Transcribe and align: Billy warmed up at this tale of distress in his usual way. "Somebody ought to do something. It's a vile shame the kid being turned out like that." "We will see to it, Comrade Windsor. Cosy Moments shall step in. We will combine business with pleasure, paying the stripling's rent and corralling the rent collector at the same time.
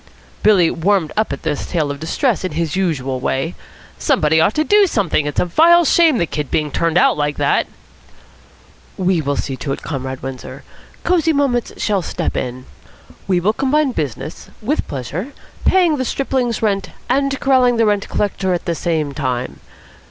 Billy 0.41 0.71
warmed 0.71 1.11
up 1.15 1.31
at 1.31 1.43
this 1.43 1.67
tale 1.69 1.91
of 1.91 1.99
distress 1.99 2.43
in 2.43 2.53
his 2.53 2.75
usual 2.75 3.19
way. 3.19 3.53
"Somebody 3.99 4.41
ought 4.41 4.55
to 4.55 4.63
do 4.63 4.87
something. 4.87 5.27
It's 5.27 5.39
a 5.39 5.45
vile 5.45 5.85
shame 5.85 6.17
the 6.17 6.25
kid 6.25 6.49
being 6.49 6.71
turned 6.71 6.97
out 6.97 7.17
like 7.19 7.37
that." 7.37 7.67
"We 8.97 9.21
will 9.21 9.35
see 9.35 9.55
to 9.57 9.71
it, 9.73 9.83
Comrade 9.83 10.23
Windsor. 10.23 10.63
Cosy 11.03 11.33
Moments 11.33 11.73
shall 11.77 12.01
step 12.01 12.35
in. 12.35 12.65
We 13.27 13.39
will 13.39 13.53
combine 13.53 13.91
business 13.91 14.49
with 14.59 14.87
pleasure, 14.87 15.33
paying 15.65 15.97
the 15.97 16.03
stripling's 16.03 16.63
rent 16.63 16.89
and 17.07 17.39
corralling 17.39 17.77
the 17.77 17.85
rent 17.85 18.09
collector 18.09 18.55
at 18.55 18.65
the 18.65 18.73
same 18.73 19.13
time. 19.13 19.59